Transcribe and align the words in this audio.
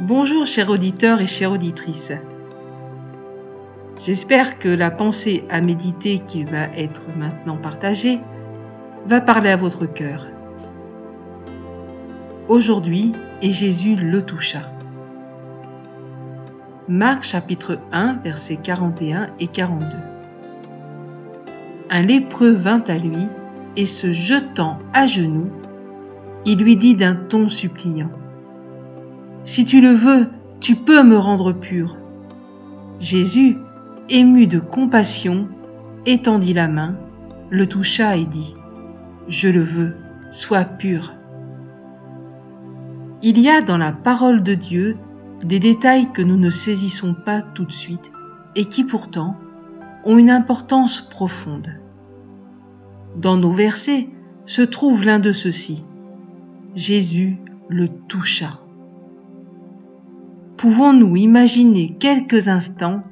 Bonjour 0.00 0.46
chers 0.46 0.70
auditeurs 0.70 1.20
et 1.20 1.26
chères 1.26 1.50
auditrices. 1.50 2.12
J'espère 3.98 4.60
que 4.60 4.68
la 4.68 4.92
pensée 4.92 5.42
à 5.50 5.60
méditer 5.60 6.20
qui 6.24 6.44
va 6.44 6.66
être 6.76 7.08
maintenant 7.16 7.56
partagée 7.56 8.20
va 9.06 9.20
parler 9.20 9.50
à 9.50 9.56
votre 9.56 9.86
cœur. 9.86 10.24
Aujourd'hui, 12.46 13.10
et 13.42 13.50
Jésus 13.50 13.96
le 13.96 14.22
toucha. 14.22 14.60
Marc 16.86 17.24
chapitre 17.24 17.80
1 17.90 18.20
versets 18.22 18.58
41 18.62 19.30
et 19.40 19.48
42. 19.48 19.84
Un 21.90 22.02
lépreux 22.02 22.52
vint 22.52 22.84
à 22.86 22.98
lui 22.98 23.26
et 23.76 23.86
se 23.86 24.12
jetant 24.12 24.78
à 24.94 25.08
genoux, 25.08 25.50
il 26.46 26.60
lui 26.60 26.76
dit 26.76 26.94
d'un 26.94 27.16
ton 27.16 27.48
suppliant. 27.48 28.10
Si 29.44 29.64
tu 29.64 29.80
le 29.80 29.92
veux, 29.92 30.28
tu 30.60 30.76
peux 30.76 31.02
me 31.02 31.16
rendre 31.16 31.52
pur. 31.52 31.96
Jésus, 33.00 33.56
ému 34.08 34.46
de 34.46 34.58
compassion, 34.58 35.48
étendit 36.06 36.54
la 36.54 36.68
main, 36.68 36.96
le 37.50 37.66
toucha 37.66 38.16
et 38.16 38.24
dit, 38.24 38.54
Je 39.28 39.48
le 39.48 39.60
veux, 39.60 39.94
sois 40.32 40.64
pur. 40.64 41.12
Il 43.22 43.38
y 43.38 43.48
a 43.48 43.62
dans 43.62 43.78
la 43.78 43.92
parole 43.92 44.42
de 44.42 44.54
Dieu 44.54 44.96
des 45.42 45.58
détails 45.58 46.12
que 46.12 46.22
nous 46.22 46.36
ne 46.36 46.50
saisissons 46.50 47.14
pas 47.14 47.42
tout 47.42 47.64
de 47.64 47.72
suite 47.72 48.12
et 48.56 48.66
qui 48.66 48.84
pourtant 48.84 49.36
ont 50.04 50.18
une 50.18 50.30
importance 50.30 51.00
profonde. 51.00 51.68
Dans 53.16 53.36
nos 53.36 53.52
versets 53.52 54.08
se 54.46 54.62
trouve 54.62 55.04
l'un 55.04 55.18
de 55.18 55.32
ceux-ci. 55.32 55.82
Jésus 56.74 57.38
le 57.68 57.88
toucha. 57.88 58.60
Pouvons-nous 60.58 61.14
imaginer 61.14 61.94
quelques 62.00 62.48
instants 62.48 63.04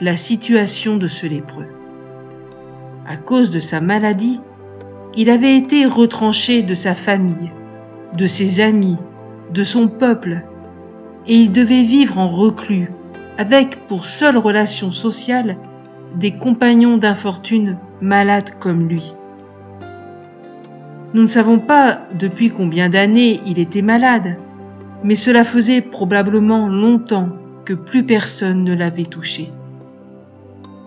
la 0.00 0.16
situation 0.16 0.96
de 0.96 1.06
ce 1.06 1.26
lépreux? 1.26 1.66
À 3.06 3.18
cause 3.18 3.50
de 3.50 3.60
sa 3.60 3.82
maladie, 3.82 4.40
il 5.14 5.28
avait 5.28 5.58
été 5.58 5.84
retranché 5.84 6.62
de 6.62 6.74
sa 6.74 6.94
famille, 6.94 7.50
de 8.16 8.24
ses 8.24 8.60
amis, 8.60 8.96
de 9.52 9.62
son 9.62 9.88
peuple, 9.88 10.44
et 11.26 11.36
il 11.36 11.52
devait 11.52 11.82
vivre 11.82 12.16
en 12.16 12.26
reclus, 12.26 12.90
avec 13.36 13.86
pour 13.86 14.06
seule 14.06 14.38
relation 14.38 14.90
sociale 14.90 15.58
des 16.16 16.32
compagnons 16.32 16.96
d'infortune 16.96 17.76
malades 18.00 18.52
comme 18.60 18.88
lui. 18.88 19.12
Nous 21.12 21.20
ne 21.20 21.26
savons 21.26 21.58
pas 21.58 22.00
depuis 22.14 22.48
combien 22.48 22.88
d'années 22.88 23.42
il 23.44 23.58
était 23.58 23.82
malade, 23.82 24.38
mais 25.04 25.14
cela 25.14 25.44
faisait 25.44 25.82
probablement 25.82 26.68
longtemps 26.68 27.28
que 27.66 27.74
plus 27.74 28.04
personne 28.04 28.64
ne 28.64 28.74
l'avait 28.74 29.04
touché. 29.04 29.52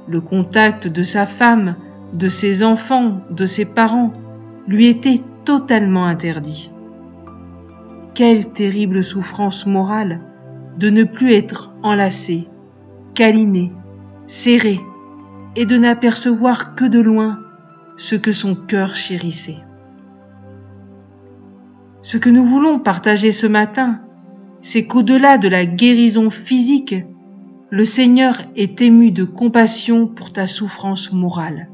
Le 0.08 0.20
contact 0.22 0.88
de 0.88 1.04
sa 1.04 1.28
femme, 1.28 1.76
de 2.14 2.28
ses 2.28 2.64
enfants, 2.64 3.22
de 3.30 3.45
ses 3.45 3.66
parents 3.66 4.14
lui 4.68 4.88
était 4.88 5.22
totalement 5.45 6.06
interdit. 6.06 6.72
Quelle 8.16 8.52
terrible 8.52 9.04
souffrance 9.04 9.68
morale 9.68 10.22
de 10.78 10.90
ne 10.90 11.04
plus 11.04 11.34
être 11.34 11.73
enlacé, 11.84 12.48
câliné, 13.14 13.72
serré, 14.28 14.80
et 15.56 15.66
de 15.66 15.78
n'apercevoir 15.78 16.76
que 16.76 16.86
de 16.86 17.00
loin 17.00 17.40
ce 17.98 18.16
que 18.16 18.32
son 18.32 18.56
cœur 18.56 18.95
chérissait. 18.95 19.58
Ce 22.04 22.18
que 22.18 22.30
nous 22.30 22.45
voulons 22.45 22.80
partager 22.80 23.32
ce 23.32 23.48
matin, 23.48 24.00
c'est 24.61 24.86
qu'au-delà 24.86 25.38
de 25.38 25.47
la 25.47 25.66
guérison 25.66 26.30
physique, 26.30 26.95
le 27.69 27.86
Seigneur 27.86 28.41
est 28.55 28.81
ému 28.81 29.11
de 29.11 29.23
compassion 29.23 30.08
pour 30.08 30.31
ta 30.31 30.47
souffrance 30.47 31.11
morale. 31.11 31.67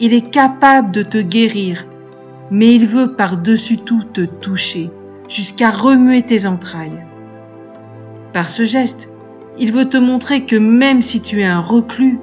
Il 0.00 0.12
est 0.12 0.30
capable 0.30 0.90
de 0.92 1.02
te 1.02 1.18
guérir, 1.18 1.86
mais 2.50 2.74
il 2.74 2.86
veut 2.86 3.14
par-dessus 3.14 3.78
tout 3.78 4.04
te 4.04 4.22
toucher, 4.22 4.90
jusqu'à 5.28 5.70
remuer 5.70 6.22
tes 6.22 6.46
entrailles. 6.46 7.04
Par 8.32 8.48
ce 8.50 8.64
geste, 8.64 9.10
il 9.58 9.72
veut 9.72 9.88
te 9.88 9.96
montrer 9.96 10.44
que 10.44 10.56
même 10.56 11.02
si 11.02 11.20
tu 11.20 11.40
es 11.40 11.46
un 11.46 11.60
reclus, 11.60 12.18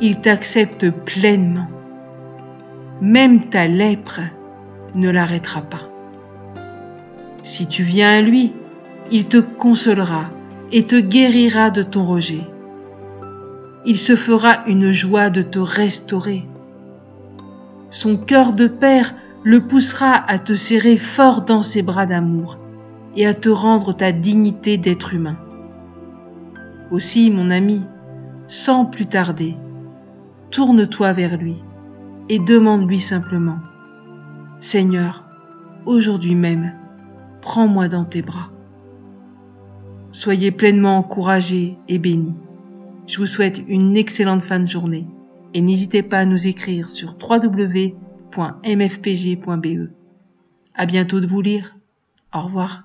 il 0.00 0.20
t'accepte 0.20 0.90
pleinement. 0.90 1.68
Même 3.00 3.48
ta 3.48 3.66
lèpre 3.66 4.20
ne 4.94 5.10
l'arrêtera 5.10 5.62
pas. 5.62 5.93
Si 7.44 7.66
tu 7.66 7.82
viens 7.82 8.08
à 8.08 8.20
lui, 8.22 8.52
il 9.12 9.28
te 9.28 9.36
consolera 9.36 10.30
et 10.72 10.82
te 10.82 10.96
guérira 10.96 11.70
de 11.70 11.82
ton 11.82 12.06
rejet. 12.06 12.40
Il 13.84 13.98
se 13.98 14.16
fera 14.16 14.66
une 14.66 14.92
joie 14.92 15.28
de 15.28 15.42
te 15.42 15.58
restaurer. 15.58 16.46
Son 17.90 18.16
cœur 18.16 18.52
de 18.52 18.66
père 18.66 19.14
le 19.42 19.60
poussera 19.60 20.14
à 20.26 20.38
te 20.38 20.54
serrer 20.54 20.96
fort 20.96 21.42
dans 21.42 21.60
ses 21.60 21.82
bras 21.82 22.06
d'amour 22.06 22.58
et 23.14 23.26
à 23.26 23.34
te 23.34 23.50
rendre 23.50 23.92
ta 23.92 24.10
dignité 24.10 24.78
d'être 24.78 25.12
humain. 25.12 25.36
Aussi, 26.90 27.30
mon 27.30 27.50
ami, 27.50 27.82
sans 28.48 28.86
plus 28.86 29.06
tarder, 29.06 29.54
tourne-toi 30.50 31.12
vers 31.12 31.36
lui 31.36 31.62
et 32.30 32.38
demande-lui 32.38 33.00
simplement, 33.00 33.58
Seigneur, 34.60 35.24
aujourd'hui 35.84 36.34
même, 36.34 36.72
prends-moi 37.44 37.88
dans 37.88 38.06
tes 38.06 38.22
bras. 38.22 38.50
Soyez 40.12 40.50
pleinement 40.50 40.96
encouragés 40.96 41.76
et 41.88 41.98
bénis. 41.98 42.34
Je 43.06 43.18
vous 43.18 43.26
souhaite 43.26 43.60
une 43.68 43.98
excellente 43.98 44.42
fin 44.42 44.60
de 44.60 44.66
journée 44.66 45.06
et 45.52 45.60
n'hésitez 45.60 46.02
pas 46.02 46.20
à 46.20 46.24
nous 46.24 46.46
écrire 46.46 46.88
sur 46.88 47.16
www.mfpg.be. 47.20 47.92
À 50.74 50.86
bientôt 50.86 51.20
de 51.20 51.26
vous 51.26 51.42
lire. 51.42 51.76
Au 52.32 52.40
revoir. 52.40 52.84